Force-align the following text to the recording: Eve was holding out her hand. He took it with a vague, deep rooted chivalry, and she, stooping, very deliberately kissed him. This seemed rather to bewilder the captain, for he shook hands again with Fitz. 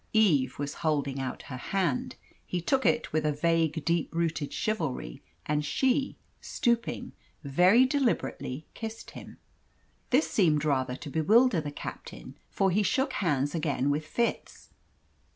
Eve 0.13 0.57
was 0.57 0.73
holding 0.81 1.19
out 1.19 1.43
her 1.43 1.57
hand. 1.57 2.15
He 2.43 2.59
took 2.59 2.87
it 2.87 3.13
with 3.13 3.23
a 3.23 3.31
vague, 3.31 3.85
deep 3.85 4.11
rooted 4.15 4.51
chivalry, 4.51 5.21
and 5.45 5.63
she, 5.63 6.17
stooping, 6.41 7.11
very 7.43 7.85
deliberately 7.85 8.65
kissed 8.73 9.11
him. 9.11 9.37
This 10.09 10.27
seemed 10.27 10.65
rather 10.65 10.95
to 10.95 11.11
bewilder 11.11 11.61
the 11.61 11.69
captain, 11.69 12.35
for 12.49 12.71
he 12.71 12.81
shook 12.81 13.13
hands 13.13 13.53
again 13.53 13.91
with 13.91 14.07
Fitz. 14.07 14.71